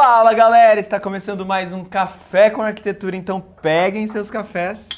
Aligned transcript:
Fala 0.00 0.32
galera, 0.32 0.78
está 0.78 1.00
começando 1.00 1.44
mais 1.44 1.72
um 1.72 1.82
Café 1.84 2.50
com 2.50 2.62
Arquitetura, 2.62 3.16
então 3.16 3.40
peguem 3.40 4.06
seus 4.06 4.30
cafés 4.30 4.88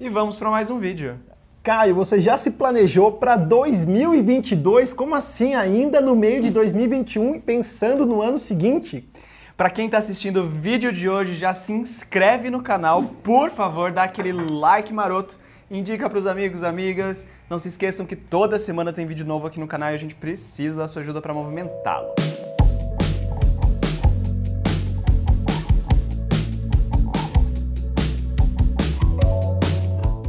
e 0.00 0.08
vamos 0.08 0.38
para 0.38 0.48
mais 0.48 0.70
um 0.70 0.78
vídeo. 0.78 1.20
Caio, 1.62 1.94
você 1.94 2.18
já 2.18 2.38
se 2.38 2.52
planejou 2.52 3.12
para 3.12 3.36
2022? 3.36 4.94
Como 4.94 5.14
assim 5.14 5.54
ainda 5.54 6.00
no 6.00 6.16
meio 6.16 6.40
de 6.40 6.48
2021 6.48 7.34
e 7.34 7.38
pensando 7.38 8.06
no 8.06 8.22
ano 8.22 8.38
seguinte? 8.38 9.06
Para 9.58 9.68
quem 9.68 9.84
está 9.84 9.98
assistindo 9.98 10.40
o 10.40 10.48
vídeo 10.48 10.90
de 10.90 11.06
hoje, 11.06 11.36
já 11.36 11.52
se 11.52 11.74
inscreve 11.74 12.48
no 12.48 12.62
canal, 12.62 13.02
por 13.22 13.50
favor, 13.50 13.92
dá 13.92 14.04
aquele 14.04 14.32
like 14.32 14.90
maroto, 14.90 15.36
indica 15.70 16.08
para 16.08 16.18
os 16.18 16.26
amigos, 16.26 16.64
amigas. 16.64 17.28
Não 17.50 17.58
se 17.58 17.68
esqueçam 17.68 18.06
que 18.06 18.16
toda 18.16 18.58
semana 18.58 18.90
tem 18.90 19.04
vídeo 19.04 19.26
novo 19.26 19.46
aqui 19.46 19.60
no 19.60 19.68
canal 19.68 19.90
e 19.92 19.96
a 19.96 19.98
gente 19.98 20.14
precisa 20.14 20.78
da 20.78 20.88
sua 20.88 21.02
ajuda 21.02 21.20
para 21.20 21.34
movimentá-lo. 21.34 22.14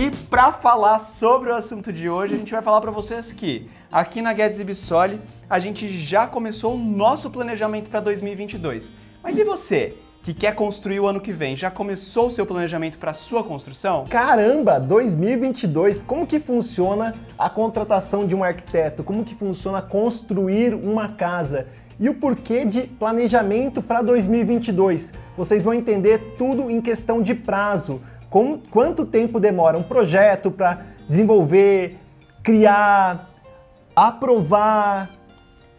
E 0.00 0.12
para 0.12 0.52
falar 0.52 1.00
sobre 1.00 1.50
o 1.50 1.54
assunto 1.56 1.92
de 1.92 2.08
hoje, 2.08 2.36
a 2.36 2.38
gente 2.38 2.52
vai 2.52 2.62
falar 2.62 2.80
para 2.80 2.92
vocês 2.92 3.32
que 3.32 3.68
aqui 3.90 4.22
na 4.22 4.32
Guedes 4.32 4.60
Ibissoli 4.60 5.20
a 5.50 5.58
gente 5.58 5.88
já 5.88 6.24
começou 6.24 6.76
o 6.76 6.78
nosso 6.78 7.28
planejamento 7.30 7.90
para 7.90 7.98
2022. 7.98 8.92
Mas 9.20 9.36
e 9.36 9.42
você? 9.42 9.96
Que 10.22 10.32
quer 10.32 10.54
construir 10.54 11.00
o 11.00 11.08
ano 11.08 11.20
que 11.20 11.32
vem, 11.32 11.56
já 11.56 11.68
começou 11.68 12.28
o 12.28 12.30
seu 12.30 12.46
planejamento 12.46 12.96
para 12.96 13.12
sua 13.12 13.42
construção? 13.42 14.04
Caramba, 14.08 14.78
2022, 14.78 16.04
como 16.04 16.28
que 16.28 16.38
funciona 16.38 17.12
a 17.36 17.50
contratação 17.50 18.24
de 18.24 18.36
um 18.36 18.44
arquiteto? 18.44 19.02
Como 19.02 19.24
que 19.24 19.34
funciona 19.34 19.82
construir 19.82 20.74
uma 20.74 21.08
casa? 21.08 21.66
E 21.98 22.08
o 22.08 22.14
porquê 22.14 22.64
de 22.64 22.82
planejamento 22.82 23.82
para 23.82 24.02
2022? 24.02 25.12
Vocês 25.36 25.64
vão 25.64 25.74
entender 25.74 26.36
tudo 26.38 26.70
em 26.70 26.80
questão 26.80 27.20
de 27.20 27.34
prazo 27.34 28.00
com, 28.30 28.58
quanto 28.58 29.04
tempo 29.04 29.40
demora 29.40 29.78
um 29.78 29.82
projeto 29.82 30.50
para 30.50 30.82
desenvolver, 31.06 31.98
criar, 32.42 33.30
aprovar 33.94 35.10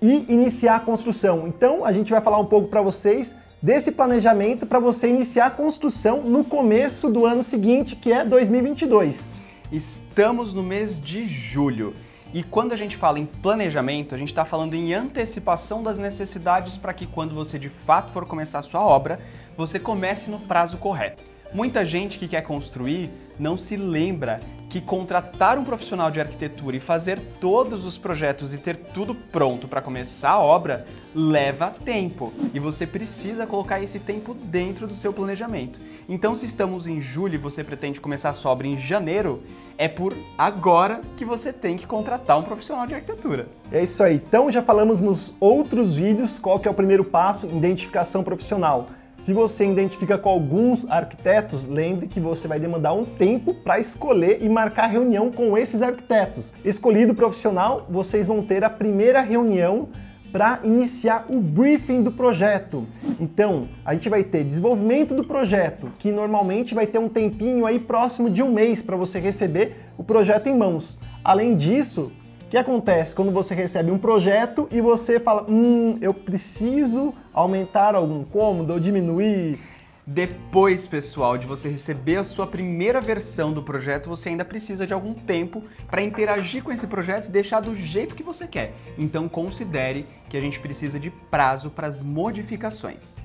e 0.00 0.32
iniciar 0.32 0.76
a 0.76 0.80
construção. 0.80 1.46
Então, 1.46 1.84
a 1.84 1.92
gente 1.92 2.10
vai 2.10 2.20
falar 2.20 2.38
um 2.38 2.46
pouco 2.46 2.68
para 2.68 2.80
vocês 2.80 3.36
desse 3.60 3.92
planejamento 3.92 4.66
para 4.66 4.78
você 4.78 5.08
iniciar 5.08 5.46
a 5.46 5.50
construção 5.50 6.22
no 6.22 6.44
começo 6.44 7.10
do 7.10 7.26
ano 7.26 7.42
seguinte, 7.42 7.96
que 7.96 8.12
é 8.12 8.24
2022. 8.24 9.34
Estamos 9.70 10.54
no 10.54 10.62
mês 10.62 11.00
de 11.00 11.26
julho. 11.26 11.94
E 12.32 12.42
quando 12.42 12.72
a 12.72 12.76
gente 12.76 12.96
fala 12.96 13.18
em 13.18 13.26
planejamento, 13.26 14.14
a 14.14 14.18
gente 14.18 14.28
está 14.28 14.44
falando 14.44 14.74
em 14.74 14.92
antecipação 14.92 15.82
das 15.82 15.98
necessidades 15.98 16.76
para 16.76 16.92
que 16.92 17.06
quando 17.06 17.34
você 17.34 17.58
de 17.58 17.68
fato 17.68 18.12
for 18.12 18.26
começar 18.26 18.58
a 18.58 18.62
sua 18.62 18.82
obra, 18.82 19.18
você 19.56 19.78
comece 19.80 20.30
no 20.30 20.38
prazo 20.38 20.76
correto. 20.76 21.24
Muita 21.52 21.84
gente 21.84 22.18
que 22.18 22.28
quer 22.28 22.42
construir 22.42 23.10
não 23.38 23.56
se 23.56 23.76
lembra 23.76 24.40
que 24.68 24.82
contratar 24.82 25.56
um 25.56 25.64
profissional 25.64 26.10
de 26.10 26.20
arquitetura 26.20 26.76
e 26.76 26.80
fazer 26.80 27.18
todos 27.40 27.86
os 27.86 27.96
projetos 27.96 28.52
e 28.52 28.58
ter 28.58 28.76
tudo 28.76 29.14
pronto 29.14 29.66
para 29.66 29.80
começar 29.80 30.32
a 30.32 30.40
obra 30.40 30.84
leva 31.14 31.72
tempo 31.84 32.34
e 32.52 32.60
você 32.60 32.86
precisa 32.86 33.46
colocar 33.46 33.82
esse 33.82 33.98
tempo 33.98 34.34
dentro 34.34 34.86
do 34.86 34.94
seu 34.94 35.10
planejamento. 35.10 35.80
Então, 36.06 36.34
se 36.34 36.44
estamos 36.44 36.86
em 36.86 37.00
julho 37.00 37.36
e 37.36 37.38
você 37.38 37.64
pretende 37.64 37.98
começar 37.98 38.28
a 38.28 38.34
sua 38.34 38.50
obra 38.50 38.66
em 38.66 38.76
janeiro, 38.76 39.42
é 39.78 39.88
por 39.88 40.14
agora 40.36 41.00
que 41.16 41.24
você 41.24 41.50
tem 41.50 41.76
que 41.76 41.86
contratar 41.86 42.38
um 42.38 42.42
profissional 42.42 42.86
de 42.86 42.94
arquitetura. 42.94 43.48
É 43.72 43.82
isso 43.82 44.02
aí. 44.02 44.16
Então, 44.16 44.50
já 44.50 44.62
falamos 44.62 45.00
nos 45.00 45.32
outros 45.40 45.96
vídeos 45.96 46.38
qual 46.38 46.60
que 46.60 46.68
é 46.68 46.70
o 46.70 46.74
primeiro 46.74 47.04
passo, 47.04 47.46
identificação 47.46 48.22
profissional. 48.22 48.86
Se 49.18 49.32
você 49.32 49.68
identifica 49.68 50.16
com 50.16 50.28
alguns 50.28 50.88
arquitetos, 50.88 51.66
lembre 51.66 52.06
que 52.06 52.20
você 52.20 52.46
vai 52.46 52.60
demandar 52.60 52.92
um 52.92 53.04
tempo 53.04 53.52
para 53.52 53.80
escolher 53.80 54.38
e 54.40 54.48
marcar 54.48 54.86
reunião 54.86 55.28
com 55.32 55.58
esses 55.58 55.82
arquitetos. 55.82 56.54
Escolhido 56.64 57.12
o 57.12 57.16
profissional, 57.16 57.84
vocês 57.90 58.28
vão 58.28 58.40
ter 58.40 58.62
a 58.62 58.70
primeira 58.70 59.20
reunião 59.20 59.88
para 60.30 60.60
iniciar 60.62 61.26
o 61.28 61.40
briefing 61.40 62.00
do 62.00 62.12
projeto. 62.12 62.86
Então, 63.18 63.66
a 63.84 63.92
gente 63.92 64.08
vai 64.08 64.22
ter 64.22 64.44
desenvolvimento 64.44 65.16
do 65.16 65.24
projeto, 65.24 65.90
que 65.98 66.12
normalmente 66.12 66.72
vai 66.72 66.86
ter 66.86 66.98
um 66.98 67.08
tempinho 67.08 67.66
aí 67.66 67.80
próximo 67.80 68.30
de 68.30 68.40
um 68.40 68.52
mês 68.52 68.82
para 68.82 68.96
você 68.96 69.18
receber 69.18 69.78
o 69.96 70.04
projeto 70.04 70.46
em 70.46 70.56
mãos. 70.56 70.96
Além 71.24 71.56
disso, 71.56 72.12
o 72.48 72.50
que 72.50 72.56
acontece 72.56 73.14
quando 73.14 73.30
você 73.30 73.54
recebe 73.54 73.90
um 73.90 73.98
projeto 73.98 74.66
e 74.70 74.80
você 74.80 75.20
fala, 75.20 75.44
hum, 75.46 75.98
eu 76.00 76.14
preciso 76.14 77.12
aumentar 77.30 77.94
algum 77.94 78.24
cômodo 78.24 78.72
ou 78.72 78.80
diminuir? 78.80 79.58
Depois, 80.06 80.86
pessoal, 80.86 81.36
de 81.36 81.46
você 81.46 81.68
receber 81.68 82.16
a 82.16 82.24
sua 82.24 82.46
primeira 82.46 83.02
versão 83.02 83.52
do 83.52 83.62
projeto, 83.62 84.08
você 84.08 84.30
ainda 84.30 84.46
precisa 84.46 84.86
de 84.86 84.94
algum 84.94 85.12
tempo 85.12 85.62
para 85.90 86.00
interagir 86.00 86.62
com 86.62 86.72
esse 86.72 86.86
projeto 86.86 87.26
e 87.26 87.30
deixar 87.30 87.60
do 87.60 87.76
jeito 87.76 88.16
que 88.16 88.22
você 88.22 88.46
quer. 88.46 88.72
Então, 88.96 89.28
considere 89.28 90.06
que 90.30 90.34
a 90.34 90.40
gente 90.40 90.58
precisa 90.58 90.98
de 90.98 91.10
prazo 91.10 91.68
para 91.68 91.86
as 91.86 92.02
modificações. 92.02 93.16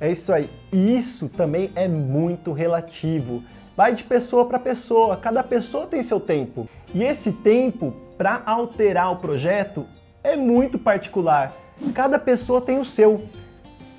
É 0.00 0.10
isso 0.10 0.32
aí. 0.32 0.48
Isso 0.72 1.28
também 1.28 1.70
é 1.76 1.86
muito 1.86 2.50
relativo. 2.54 3.42
Vai 3.76 3.94
de 3.94 4.04
pessoa 4.04 4.44
para 4.44 4.58
pessoa, 4.58 5.16
cada 5.16 5.42
pessoa 5.42 5.86
tem 5.86 6.02
seu 6.02 6.20
tempo. 6.20 6.68
E 6.94 7.04
esse 7.04 7.32
tempo 7.32 7.94
para 8.18 8.42
alterar 8.44 9.12
o 9.12 9.16
projeto 9.16 9.86
é 10.22 10.36
muito 10.36 10.78
particular. 10.78 11.52
Cada 11.94 12.18
pessoa 12.18 12.60
tem 12.60 12.78
o 12.78 12.84
seu. 12.84 13.22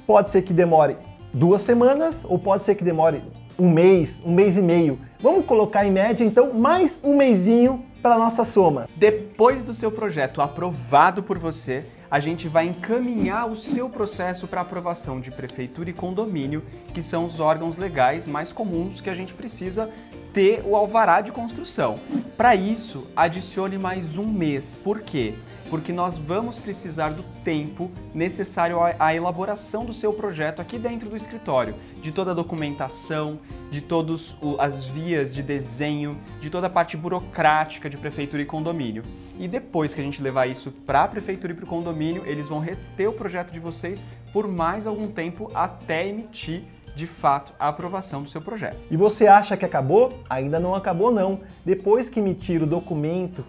Pode 0.06 0.30
ser 0.30 0.42
que 0.44 0.54
demore 0.54 0.98
duas 1.34 1.62
semanas 1.62 2.26
ou 2.28 2.38
pode 2.38 2.64
ser 2.64 2.76
que 2.76 2.84
demore 2.84 3.22
um 3.58 3.70
mês, 3.70 4.22
um 4.26 4.34
mês 4.34 4.58
e 4.58 4.62
meio. 4.62 5.00
Vamos 5.20 5.46
colocar 5.46 5.86
em 5.86 5.92
média 5.92 6.24
então 6.24 6.54
mais 6.54 7.00
um 7.04 7.16
mêsinho 7.16 7.86
para 8.02 8.18
nossa 8.18 8.44
soma. 8.44 8.88
Depois 8.96 9.64
do 9.64 9.74
seu 9.74 9.92
projeto 9.92 10.42
aprovado 10.42 11.24
por 11.24 11.38
você, 11.38 11.86
a 12.12 12.20
gente 12.20 12.50
vai 12.50 12.68
encaminhar 12.68 13.50
o 13.50 13.56
seu 13.56 13.90
processo 13.90 14.46
para 14.46 14.60
aprovação 14.60 15.22
de 15.22 15.32
prefeitura 15.32 15.90
e 15.90 15.94
condomínio, 15.94 16.62
que 16.94 17.02
são 17.02 17.26
os 17.26 17.40
órgãos 17.40 17.78
legais 17.78 18.28
mais 18.28 18.52
comuns 18.52 19.00
que 19.00 19.10
a 19.10 19.16
gente 19.16 19.34
precisa 19.34 19.90
ter 20.34 20.64
o 20.66 20.76
alvará 20.76 21.22
de 21.22 21.32
construção. 21.32 22.00
Para 22.38 22.56
isso, 22.56 23.08
adicione 23.16 23.78
mais 23.78 24.18
um 24.18 24.26
mês. 24.26 24.76
Por 24.76 25.02
quê? 25.02 25.36
Porque 25.70 25.94
nós 25.94 26.18
vamos 26.18 26.58
precisar 26.58 27.10
do 27.10 27.24
tempo 27.44 27.92
necessário 28.14 28.78
à 29.00 29.14
elaboração 29.14 29.86
do 29.86 29.94
seu 29.94 30.12
projeto 30.12 30.62
aqui 30.62 30.78
dentro 30.78 31.10
do 31.10 31.16
escritório, 31.16 31.76
de 32.02 32.12
toda 32.12 32.32
a 32.32 32.34
documentação, 32.34 33.40
de 33.70 33.80
todas 33.80 34.36
as 34.60 34.86
vias 34.86 35.34
de 35.34 35.42
desenho, 35.42 36.18
de 36.42 36.50
toda 36.50 36.68
a 36.68 36.70
parte 36.70 36.98
burocrática 36.98 37.90
de 37.90 37.98
prefeitura 37.98 38.42
e 38.42 38.46
condomínio. 38.46 39.04
E 39.40 39.48
depois 39.48 39.94
que 39.94 40.02
a 40.02 40.04
gente 40.04 40.22
levar 40.22 40.46
isso 40.48 40.72
para 40.72 41.04
a 41.04 41.08
prefeitura 41.08 41.54
e 41.54 41.56
para 41.56 41.66
o 41.66 41.68
condomínio, 41.68 42.24
eles 42.26 42.48
vão 42.48 42.60
reter 42.60 43.08
o 43.08 43.14
projeto 43.14 43.52
de 43.52 43.60
vocês 43.60 44.04
por 44.34 44.48
mais 44.48 44.86
algum 44.86 45.08
tempo 45.08 45.50
até 45.54 46.08
emitir 46.08 46.64
de 46.96 47.08
fato 47.08 47.54
a 47.60 47.68
aprovação 47.68 48.24
do 48.24 48.30
seu 48.30 48.42
projeto. 48.42 48.78
E 48.90 48.98
você 48.98 49.28
acha 49.28 49.56
que 49.56 49.66
acabou? 49.66 50.20
Ainda 50.30 50.60
não 50.60 50.76
acabou 50.76 51.12
não. 51.12 51.40
Depois 51.66 52.10
que 52.10 52.20
emitir 52.20 52.62
o 52.62 52.68
documento 52.68 53.44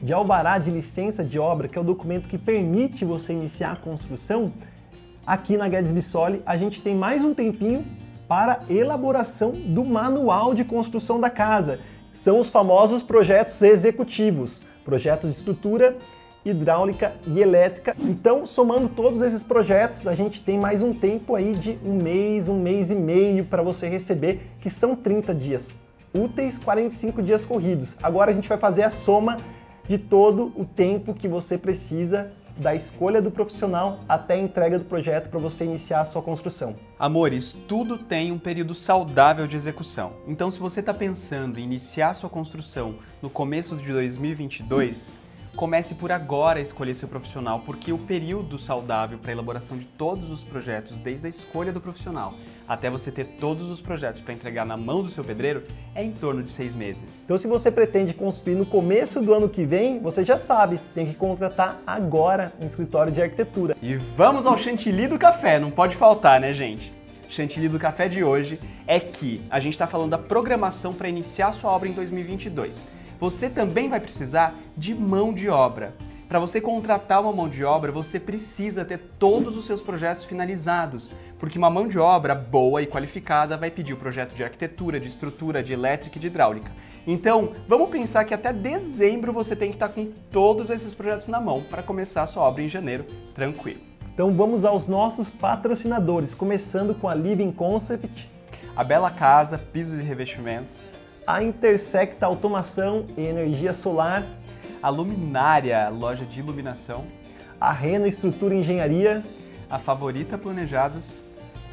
de 0.00 0.12
alvará 0.12 0.58
de 0.58 0.70
licença 0.70 1.24
de 1.24 1.38
obra, 1.38 1.68
que 1.68 1.78
é 1.78 1.80
o 1.80 1.84
documento 1.84 2.28
que 2.28 2.38
permite 2.38 3.04
você 3.04 3.32
iniciar 3.32 3.72
a 3.72 3.76
construção, 3.76 4.52
aqui 5.26 5.56
na 5.56 5.68
Guedes 5.68 5.92
Bissoli 5.92 6.42
a 6.44 6.56
gente 6.56 6.82
tem 6.82 6.94
mais 6.94 7.24
um 7.24 7.34
tempinho 7.34 7.84
para 8.28 8.60
elaboração 8.68 9.52
do 9.52 9.84
manual 9.84 10.54
de 10.54 10.64
construção 10.64 11.20
da 11.20 11.30
casa. 11.30 11.78
São 12.12 12.38
os 12.40 12.48
famosos 12.48 13.02
projetos 13.02 13.60
executivos, 13.62 14.64
projetos 14.84 15.30
de 15.30 15.36
estrutura, 15.36 15.96
hidráulica 16.48 17.12
e 17.26 17.40
elétrica. 17.40 17.94
Então, 17.98 18.46
somando 18.46 18.88
todos 18.88 19.20
esses 19.20 19.42
projetos, 19.42 20.06
a 20.06 20.14
gente 20.14 20.40
tem 20.40 20.58
mais 20.58 20.80
um 20.80 20.94
tempo 20.94 21.34
aí 21.34 21.54
de 21.54 21.78
um 21.84 21.94
mês, 21.94 22.48
um 22.48 22.58
mês 22.58 22.90
e 22.90 22.94
meio 22.94 23.44
para 23.44 23.62
você 23.62 23.88
receber, 23.88 24.52
que 24.60 24.70
são 24.70 24.94
30 24.94 25.34
dias 25.34 25.78
úteis, 26.14 26.58
45 26.58 27.22
dias 27.22 27.44
corridos. 27.44 27.96
Agora 28.02 28.30
a 28.30 28.34
gente 28.34 28.48
vai 28.48 28.56
fazer 28.56 28.84
a 28.84 28.90
soma 28.90 29.36
de 29.86 29.98
todo 29.98 30.52
o 30.56 30.64
tempo 30.64 31.12
que 31.12 31.28
você 31.28 31.58
precisa 31.58 32.32
da 32.56 32.74
escolha 32.74 33.20
do 33.20 33.30
profissional 33.30 34.00
até 34.08 34.34
a 34.34 34.38
entrega 34.38 34.78
do 34.78 34.86
projeto 34.86 35.28
para 35.28 35.38
você 35.38 35.64
iniciar 35.64 36.00
a 36.00 36.04
sua 36.06 36.22
construção. 36.22 36.74
Amores, 36.98 37.54
tudo 37.68 37.98
tem 37.98 38.32
um 38.32 38.38
período 38.38 38.74
saudável 38.74 39.46
de 39.46 39.56
execução. 39.56 40.14
Então, 40.26 40.50
se 40.50 40.58
você 40.58 40.80
está 40.80 40.94
pensando 40.94 41.60
em 41.60 41.64
iniciar 41.64 42.10
a 42.10 42.14
sua 42.14 42.30
construção 42.30 42.94
no 43.20 43.28
começo 43.28 43.76
de 43.76 43.92
2022, 43.92 45.18
Comece 45.56 45.94
por 45.94 46.12
agora 46.12 46.58
a 46.58 46.62
escolher 46.62 46.92
seu 46.92 47.08
profissional, 47.08 47.62
porque 47.64 47.90
o 47.90 47.96
período 47.96 48.58
saudável 48.58 49.18
para 49.18 49.30
a 49.30 49.32
elaboração 49.32 49.78
de 49.78 49.86
todos 49.86 50.30
os 50.30 50.44
projetos, 50.44 51.00
desde 51.00 51.26
a 51.26 51.30
escolha 51.30 51.72
do 51.72 51.80
profissional 51.80 52.34
até 52.68 52.90
você 52.90 53.12
ter 53.12 53.24
todos 53.38 53.70
os 53.70 53.80
projetos 53.80 54.20
para 54.20 54.34
entregar 54.34 54.66
na 54.66 54.76
mão 54.76 55.00
do 55.00 55.08
seu 55.08 55.22
pedreiro, 55.22 55.62
é 55.94 56.02
em 56.02 56.10
torno 56.10 56.42
de 56.42 56.50
seis 56.50 56.74
meses. 56.74 57.16
Então, 57.24 57.38
se 57.38 57.46
você 57.46 57.70
pretende 57.70 58.12
construir 58.12 58.56
no 58.56 58.66
começo 58.66 59.22
do 59.22 59.32
ano 59.32 59.48
que 59.48 59.64
vem, 59.64 60.00
você 60.00 60.24
já 60.24 60.36
sabe, 60.36 60.80
tem 60.92 61.06
que 61.06 61.14
contratar 61.14 61.80
agora 61.86 62.52
um 62.60 62.66
escritório 62.66 63.12
de 63.12 63.22
arquitetura. 63.22 63.76
E 63.80 63.94
vamos 63.94 64.46
ao 64.46 64.58
chantilly 64.58 65.06
do 65.06 65.16
café, 65.16 65.60
não 65.60 65.70
pode 65.70 65.96
faltar, 65.96 66.40
né, 66.40 66.52
gente? 66.52 66.92
chantilly 67.28 67.68
do 67.68 67.78
café 67.78 68.08
de 68.08 68.22
hoje 68.22 68.58
é 68.86 68.98
que 68.98 69.42
a 69.50 69.60
gente 69.60 69.74
está 69.74 69.86
falando 69.86 70.10
da 70.10 70.18
programação 70.18 70.94
para 70.94 71.08
iniciar 71.08 71.52
sua 71.52 71.70
obra 71.70 71.88
em 71.88 71.92
2022. 71.92 72.86
Você 73.18 73.48
também 73.48 73.88
vai 73.88 74.00
precisar 74.00 74.54
de 74.76 74.94
mão 74.94 75.32
de 75.32 75.48
obra. 75.48 75.94
Para 76.28 76.38
você 76.38 76.60
contratar 76.60 77.22
uma 77.22 77.32
mão 77.32 77.48
de 77.48 77.64
obra, 77.64 77.92
você 77.92 78.18
precisa 78.18 78.84
ter 78.84 78.98
todos 79.18 79.56
os 79.56 79.64
seus 79.64 79.80
projetos 79.80 80.24
finalizados, 80.24 81.08
porque 81.38 81.56
uma 81.56 81.70
mão 81.70 81.86
de 81.86 81.98
obra 81.98 82.34
boa 82.34 82.82
e 82.82 82.86
qualificada 82.86 83.56
vai 83.56 83.70
pedir 83.70 83.92
o 83.92 83.96
projeto 83.96 84.34
de 84.34 84.42
arquitetura, 84.42 84.98
de 84.98 85.06
estrutura, 85.06 85.62
de 85.62 85.72
elétrica 85.72 86.18
e 86.18 86.20
de 86.20 86.26
hidráulica. 86.26 86.70
Então, 87.06 87.52
vamos 87.68 87.90
pensar 87.90 88.24
que 88.24 88.34
até 88.34 88.52
dezembro 88.52 89.32
você 89.32 89.54
tem 89.54 89.70
que 89.70 89.76
estar 89.76 89.88
com 89.88 90.10
todos 90.32 90.68
esses 90.70 90.92
projetos 90.92 91.28
na 91.28 91.40
mão 91.40 91.62
para 91.62 91.82
começar 91.82 92.22
a 92.22 92.26
sua 92.26 92.42
obra 92.42 92.62
em 92.62 92.68
janeiro, 92.68 93.04
tranquilo. 93.32 93.80
Então 94.12 94.32
vamos 94.32 94.64
aos 94.64 94.88
nossos 94.88 95.28
patrocinadores, 95.28 96.34
começando 96.34 96.94
com 96.94 97.06
a 97.06 97.14
Living 97.14 97.52
Concept, 97.52 98.30
a 98.74 98.82
Bela 98.82 99.10
Casa, 99.10 99.58
pisos 99.58 100.00
e 100.00 100.02
revestimentos, 100.02 100.78
a 101.26 101.42
Intersecta 101.42 102.24
Automação 102.24 103.06
e 103.16 103.22
Energia 103.22 103.72
Solar, 103.72 104.24
a 104.80 104.88
Luminária, 104.88 105.88
loja 105.88 106.24
de 106.24 106.38
iluminação, 106.38 107.04
a 107.60 107.72
Rena 107.72 108.06
Estrutura 108.06 108.54
e 108.54 108.58
Engenharia, 108.60 109.22
a 109.68 109.78
Favorita 109.78 110.38
Planejados. 110.38 111.24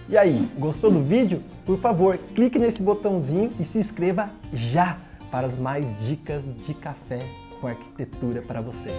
E 0.09 0.17
aí, 0.17 0.49
gostou 0.57 0.89
do 0.89 1.03
vídeo? 1.03 1.43
Por 1.65 1.77
favor, 1.77 2.17
clique 2.33 2.57
nesse 2.57 2.81
botãozinho 2.81 3.53
e 3.59 3.63
se 3.63 3.77
inscreva 3.77 4.31
já 4.51 4.97
para 5.29 5.45
as 5.45 5.55
mais 5.55 5.97
dicas 5.97 6.45
de 6.45 6.73
café 6.73 7.19
com 7.61 7.67
arquitetura 7.67 8.41
para 8.41 8.59
você. 8.59 8.89